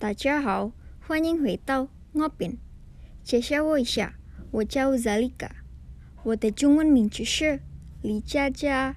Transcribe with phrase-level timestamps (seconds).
[0.00, 0.72] 大家好，
[1.06, 2.56] 欢迎回到我边。
[3.22, 4.14] 介绍我一下，
[4.50, 5.50] 我叫 Zalika，
[6.22, 7.60] 我的中文名字是
[8.00, 8.96] 李佳佳，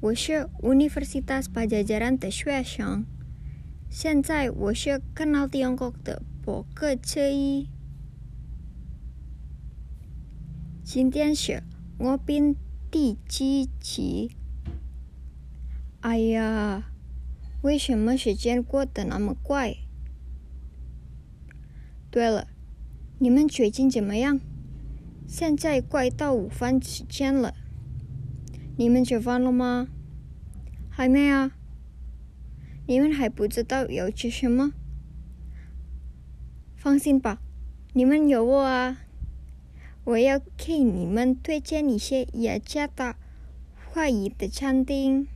[0.00, 3.06] 我是 Universitas Pajajaran 的学生。
[3.88, 7.70] 现在我是 Kenal Tiongkok 的博客之一。
[10.84, 11.62] 今天是
[11.96, 12.54] 我边
[12.90, 14.36] 第几集？
[16.00, 16.92] 哎呀，
[17.62, 19.78] 为什么时间过得那么快？
[22.14, 22.46] 对了，
[23.18, 24.38] 你们最近怎么样？
[25.26, 27.56] 现在快到午饭时间了，
[28.76, 29.88] 你们吃饭了吗？
[30.88, 31.56] 还没啊？
[32.86, 34.74] 你们还不知道要吃什么？
[36.76, 37.40] 放心吧，
[37.94, 39.00] 你们有我啊！
[40.04, 43.18] 我要给你们推荐一些雅加达
[43.90, 45.26] 华语的餐厅，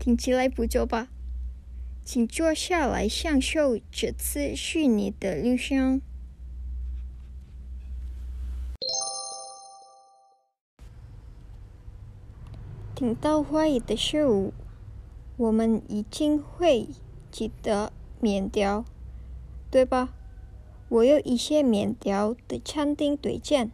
[0.00, 1.11] 听起来不错吧？
[2.04, 6.02] 请坐下来享受这次虚拟的旅行。
[12.94, 14.52] 听到华语的食物，
[15.36, 16.88] 我们一定会
[17.30, 18.84] 记得面条，
[19.70, 20.14] 对吧？
[20.88, 23.70] 我有一些面条的餐厅推荐。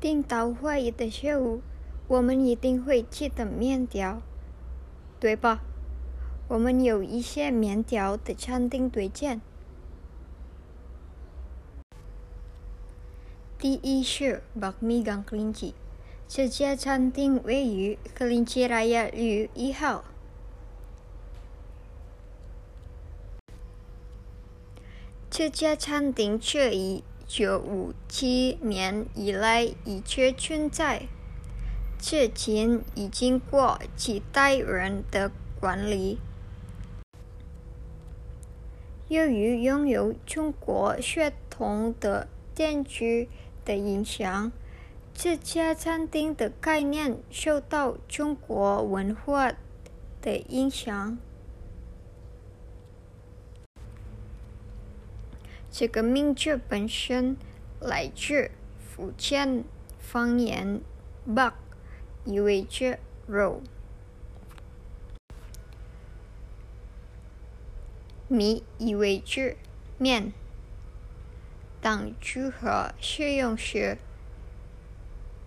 [0.00, 1.60] 听到会议的食物，
[2.08, 4.22] 我们一定会记得面条，
[5.20, 5.60] 对吧？
[6.48, 9.42] 我们有一些面条的餐厅推荐。
[13.58, 15.74] 第一是 Bakmi Gang Kelinci，
[16.26, 20.02] 这家餐厅位于 Kelinci Raya 路一号。
[25.28, 31.02] 这家餐厅这一九五七年以来一直存在，
[31.96, 36.18] 至今已经过几代人的管理。
[39.06, 43.04] 由于拥有中国血统的店主
[43.64, 44.50] 的影响，
[45.14, 49.52] 这家餐厅的概念受到中国文化
[50.20, 51.16] 的影响。
[55.72, 57.36] 这个名字本身
[57.80, 59.64] 来自福建
[60.00, 60.80] 方言
[61.28, 61.52] “bak”，
[62.24, 62.98] 意味着
[63.28, 63.62] 肉
[68.26, 69.56] ；“米”意味着
[69.96, 70.32] 面。
[71.80, 73.96] 当组合使用时，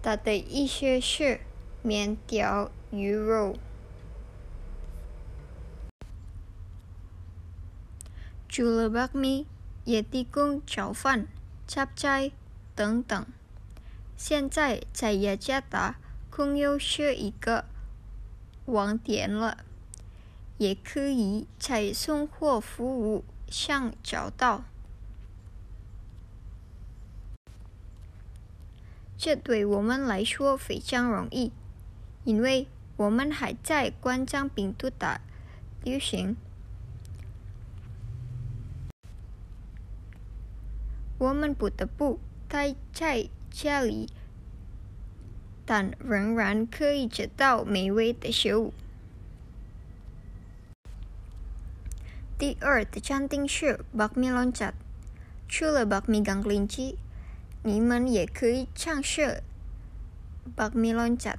[0.02, 1.42] 它的意思是
[1.82, 3.58] 面条鱼肉。
[8.48, 9.46] 除了 bakmi。
[9.86, 11.28] 也提供炒饭、
[11.68, 12.32] 杂菜
[12.76, 13.26] 等等。
[14.16, 15.96] 现在在雅加达，
[16.30, 17.66] 空有是一个
[18.66, 19.58] 网点了，
[20.58, 24.64] 也可以在送货服务上找到。
[29.18, 31.52] 这对我们来说非常容易，
[32.24, 32.68] 因为
[32.98, 35.22] 我们还在关张病毒的
[35.84, 36.36] 流行。
[41.24, 42.20] 我们不得不
[42.50, 44.10] 待在家里，
[45.66, 48.74] 但仍然可以吃到美味的食物。
[52.38, 54.74] 第二的餐厅是 Bakmi Loncat，
[55.48, 56.98] 除了 Bakmi Gang l i n c i
[57.62, 59.44] 你们也可以尝试
[60.58, 61.38] Bakmi Loncat。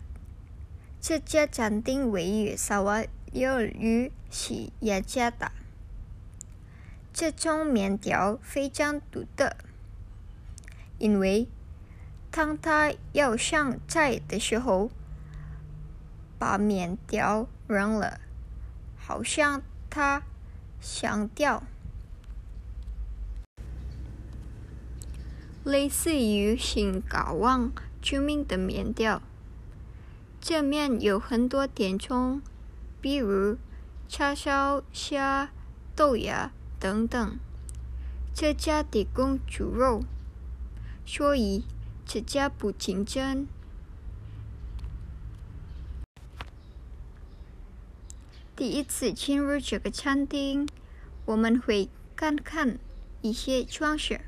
[0.99, 5.53] 这家餐厅位于沙瓦尤路西雅加达，
[7.13, 9.55] 这种面条非常独特。
[11.05, 11.47] 因为
[12.31, 14.91] 当他要上菜的时候，
[16.39, 18.21] 把面条扔了，
[18.97, 19.61] 好像
[19.91, 20.23] 他
[20.81, 21.63] 想掉。
[25.63, 29.21] 类似于新高旺著名的面条，
[30.41, 32.41] 这面有很多填充，
[33.03, 33.59] 比如
[34.09, 35.51] 叉烧、虾、
[35.95, 36.51] 豆芽
[36.81, 37.39] 等等。
[38.33, 40.03] 这家提供猪肉。
[41.07, 41.65] 所以，
[42.07, 43.47] 这家不竞争。
[48.57, 50.69] 第一次进入这个餐厅，
[51.25, 52.79] 我们会看看
[53.21, 54.21] 一些装饰，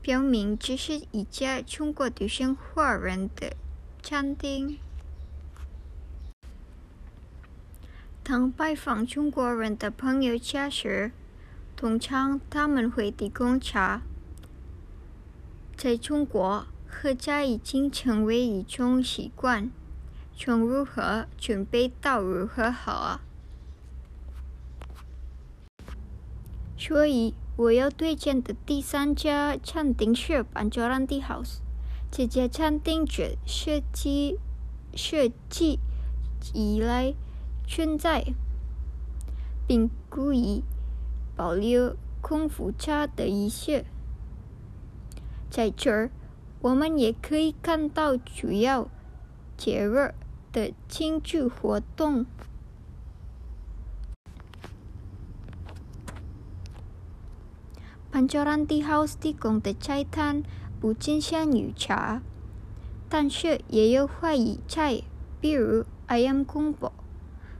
[0.00, 3.56] 表明这是一家中国独生华人的
[4.02, 4.78] 餐厅。
[8.22, 11.10] 当拜访中国人的朋友家时，
[11.74, 14.02] 通常他们会提供茶。
[15.82, 19.70] 在中国，喝茶已经成为一种习惯，
[20.36, 23.18] 从如何准备到如何喝。
[26.76, 31.60] 所以，我要推荐的第三家餐厅是 Pancoranti House。
[32.10, 34.38] 这家餐厅自设计
[34.94, 35.78] 设计
[36.52, 37.14] 以来
[37.66, 38.34] 存在，
[39.66, 40.62] 并故意
[41.34, 43.86] 保留功夫茶的一些。
[45.50, 46.10] 在这儿，
[46.60, 48.88] 我们也可以看到主要
[49.56, 50.14] 节日
[50.52, 52.24] 的庆祝活动。
[58.12, 60.42] Pancoranti House 提供的菜单
[60.80, 62.22] 不仅限于茶，
[63.08, 65.02] 但是也有花艺菜，
[65.40, 66.92] 比如 ayam kumpul，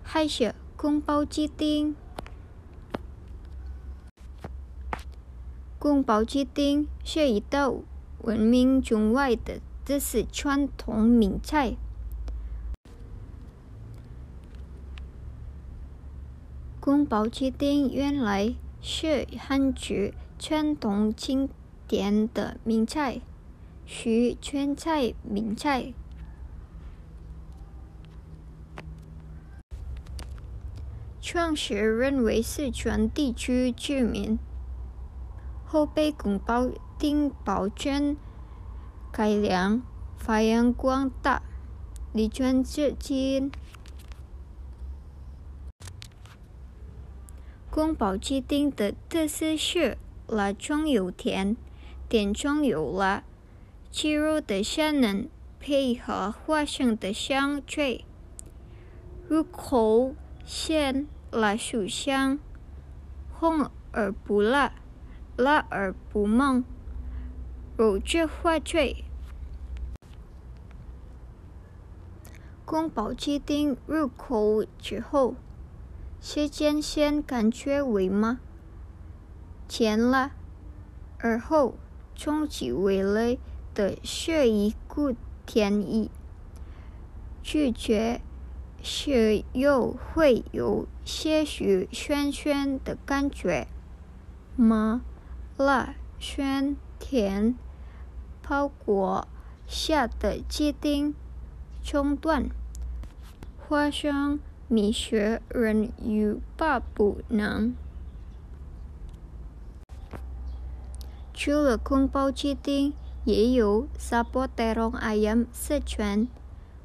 [0.02, 1.96] 还是宫保鸡丁。
[5.80, 7.74] 宫保鸡丁是一道
[8.20, 11.74] 闻名中外的这是传统名菜。
[16.80, 20.12] 宫保鸡丁原来是汉族。
[20.38, 21.50] 传统经
[21.86, 23.20] 典的名菜，
[23.84, 25.92] 是川菜名菜。
[31.20, 34.38] 创始人为四川地区居民，
[35.70, 36.68] 后被宫保
[36.98, 38.16] 丁保存、
[39.12, 39.80] 改良、
[40.16, 41.42] 发扬光大，
[42.12, 43.52] 流传至今。
[47.70, 49.96] 宫保鸡丁的特色是。
[50.26, 51.56] 辣中有甜，
[52.08, 53.24] 甜中有辣，
[53.90, 55.28] 鸡肉的香嫩
[55.58, 58.04] 配合花生的香脆，
[59.28, 60.14] 入口
[60.44, 62.38] 鲜，辣酥香，
[63.32, 64.72] 红而不辣，
[65.40, 66.62] 辣而不闷，
[67.78, 69.04] 肉质滑脆。
[72.66, 75.34] 宫保鸡丁入口之后，
[76.20, 78.38] 舌尖先感觉微麻。
[79.66, 80.32] 甜辣，
[81.18, 81.74] 而后
[82.14, 83.38] 冲击味蕾
[83.72, 85.14] 的是一股
[85.46, 86.10] 甜意，
[87.42, 88.20] 咀嚼
[88.82, 93.66] 时又会有些许酸酸的感觉。
[94.54, 95.00] 吗、
[95.60, 97.54] 辣、酸、甜，
[98.42, 99.28] 包裹
[99.66, 101.14] 下的鸡丁、
[101.82, 102.48] 葱段、
[103.58, 107.74] 花生、米血人欲罢不能。
[111.34, 116.26] 除了宫保鸡丁，也有 sapo terong ayam 四川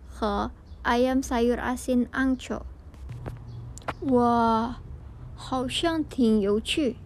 [0.10, 0.52] 和
[0.84, 2.64] ayam sayur asin angco。
[4.02, 4.78] 哇，
[5.36, 6.98] 好像挺有趣。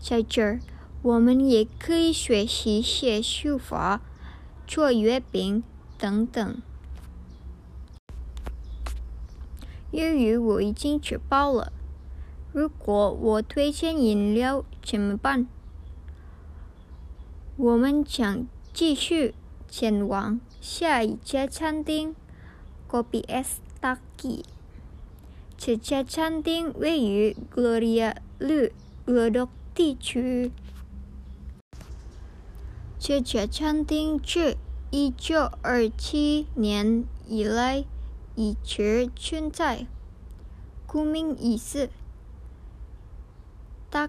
[0.00, 0.60] 在这儿，
[1.04, 4.00] 我们也可以学习写书法、
[4.66, 5.62] 做月饼
[5.98, 6.62] 等等。
[9.90, 11.70] 由于我已经吃饱了，
[12.54, 15.46] 如果我推荐饮料怎么办？
[17.58, 19.34] 我们将继续
[19.68, 22.16] 前往下一家餐厅
[22.88, 24.42] ——Kopi Es Taki。
[25.58, 28.70] 这家餐厅位于 Gloria Lu
[29.04, 30.50] Glodok 地区。
[33.06, 34.56] 这家餐厅自
[34.90, 37.84] 一九二七年以来
[38.34, 39.86] 一直存在。
[40.86, 41.90] 顾名思义
[43.90, 44.08] ，Tak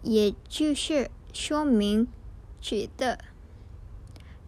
[0.00, 2.08] 也就是说明。
[2.62, 3.18] 指的，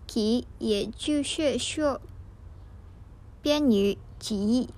[0.07, 2.01] 其也就是说，
[3.43, 4.71] 便于记忆。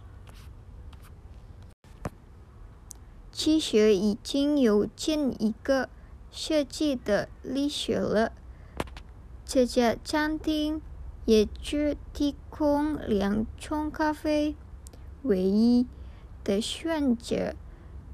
[3.31, 5.89] 其实已经有近一个
[6.33, 8.33] 世纪的历史了。
[9.51, 10.83] 这家餐厅
[11.25, 14.55] 也只提供两种咖啡，
[15.23, 15.87] 唯一
[16.45, 17.55] 的选择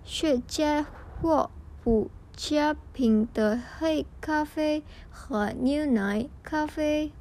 [0.05, 0.87] 是加
[1.21, 1.51] 或
[1.83, 2.09] 不。
[2.37, 7.13] 加冰的黑咖啡和牛奶咖啡，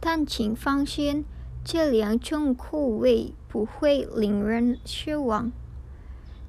[0.00, 1.24] 但请放心，
[1.64, 5.52] 这两种口味不会令人失望。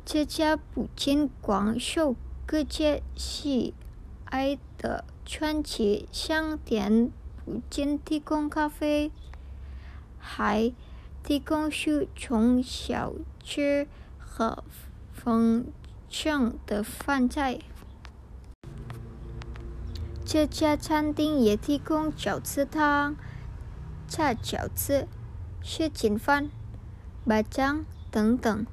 [0.03, 2.15] 这家不仅广受
[2.51, 3.75] 各界喜
[4.25, 7.11] 爱的川奇商店，
[7.45, 9.11] 不仅提供咖啡，
[10.17, 10.73] 还
[11.21, 13.13] 提供数种小
[13.43, 13.87] 吃。
[14.17, 14.63] 和
[15.11, 15.65] 丰
[16.09, 17.59] 盛的饭菜。
[20.23, 23.17] 这家餐厅也提供饺子汤、
[24.07, 25.07] 炸饺子、
[25.61, 26.49] 什锦饭、
[27.25, 28.65] 白酱等等。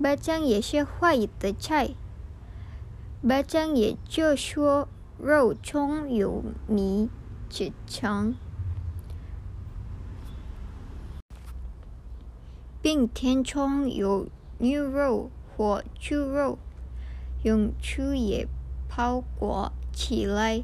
[0.00, 1.90] 白酱也是华裔的菜。
[3.22, 7.08] 白酱也就说肉中有米
[7.48, 8.36] 制成，
[12.80, 16.58] 并填充有牛肉或猪肉，
[17.42, 18.46] 用醋液
[18.88, 20.62] 泡裹起来，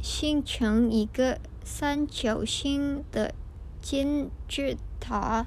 [0.00, 3.34] 形成一个三角形的
[3.80, 5.46] 金字塔。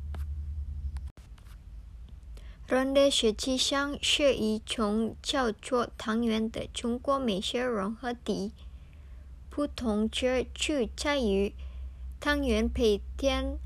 [2.71, 8.53] Ronde 实际上是一种叫做汤圆的中国美食融合体，
[9.49, 11.53] 不同之处在于
[12.21, 13.57] 汤圆配甜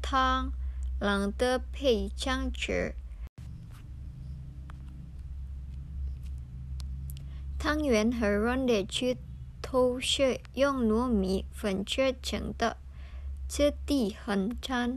[0.00, 0.50] 汤，
[0.98, 2.94] 冷的配酱汁。
[7.58, 9.18] 汤圆和 Ronde 具
[9.60, 12.78] 都是用糯米粉制成的，
[13.46, 14.96] 质地很粘。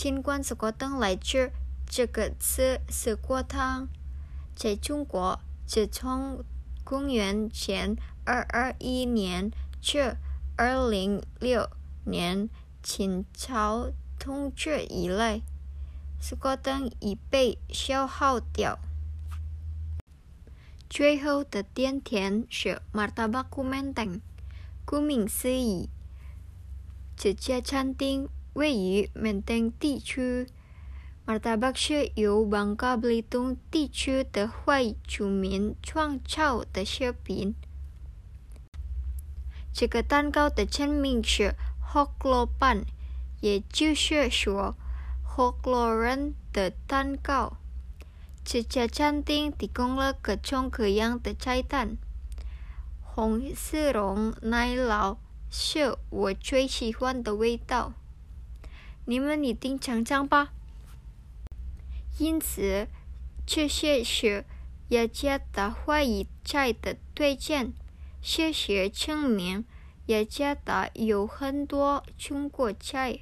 [0.00, 1.52] 尽管是果汤来自
[1.84, 3.86] 这个词是果汤，
[4.56, 6.42] 在中国自从
[6.84, 9.50] 公元前二二一年
[9.82, 10.16] 至
[10.56, 11.68] 二零六
[12.06, 12.48] 年
[12.82, 15.42] 清朝统治以来，
[16.18, 18.78] 是果汤已被消耗掉。
[20.88, 24.22] 最后的甜点是 martabak kumenteng，
[24.86, 25.90] 顾名思义，
[27.14, 28.30] 这家餐厅。
[28.54, 30.46] 位于缅甸地区，
[31.24, 37.54] 马达巴是由邦加布里东地区的华裔居民创造的食品。
[39.72, 41.54] 这个蛋糕的全名是
[41.92, 42.82] “Hoklopan”，
[43.40, 44.74] 也就是说
[45.22, 47.56] “霍洛人的蛋糕”。
[48.44, 51.96] 这家餐厅提供了各种各样的菜单，
[53.00, 57.92] 红丝绒奶酪是我最喜欢的味道。
[59.04, 60.52] 你们一定尝尝吧。
[62.18, 62.86] 因此，
[63.46, 64.44] 这些是
[64.88, 67.72] 雅加达怀疑菜的推荐。
[68.22, 69.64] 事实证明，
[70.06, 73.20] 雅加达有很多中国菜。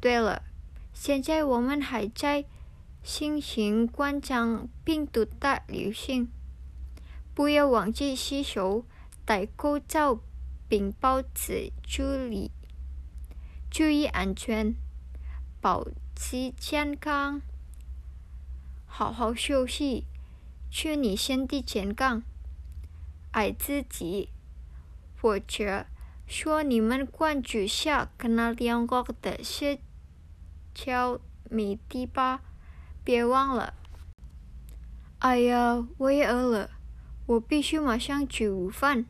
[0.00, 0.42] 对了，
[0.94, 2.46] 现在我们还在
[3.02, 6.28] 新型冠状病毒大流行，
[7.34, 8.84] 不要忘记洗手、
[9.26, 10.20] 戴口罩
[10.68, 12.50] 并保持距离。
[13.70, 14.74] 注意安全，
[15.60, 17.42] 保持健康，
[18.86, 20.06] 好好休息，
[20.70, 22.22] 祝你身体健康，
[23.30, 24.30] 爱自己。
[25.20, 25.86] 或者
[26.26, 29.78] 说你们关注下 Kenal Tiongkok 的社
[30.72, 31.20] 交
[31.50, 32.40] 媒体吧，
[33.02, 33.74] 别忘了。
[35.18, 36.70] 哎呀，我也饿了，
[37.26, 39.06] 我必须马上吃午饭。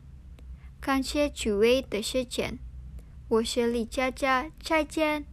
[0.81, 2.57] 感谢诸位的时间。
[3.29, 5.23] 我是李佳佳，再见。